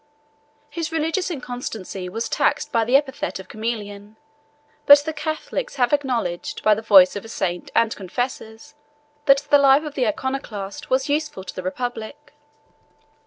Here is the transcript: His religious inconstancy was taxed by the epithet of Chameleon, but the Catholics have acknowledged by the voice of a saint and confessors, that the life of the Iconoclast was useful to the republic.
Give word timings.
His 0.71 0.91
religious 0.91 1.29
inconstancy 1.29 2.09
was 2.09 2.27
taxed 2.27 2.71
by 2.71 2.83
the 2.83 2.95
epithet 2.95 3.37
of 3.37 3.47
Chameleon, 3.47 4.17
but 4.87 4.97
the 5.05 5.13
Catholics 5.13 5.75
have 5.75 5.93
acknowledged 5.93 6.63
by 6.63 6.73
the 6.73 6.81
voice 6.81 7.15
of 7.15 7.23
a 7.23 7.29
saint 7.29 7.69
and 7.75 7.95
confessors, 7.95 8.73
that 9.27 9.45
the 9.51 9.59
life 9.59 9.83
of 9.83 9.93
the 9.93 10.07
Iconoclast 10.07 10.89
was 10.89 11.07
useful 11.07 11.43
to 11.43 11.53
the 11.55 11.61
republic. 11.61 12.33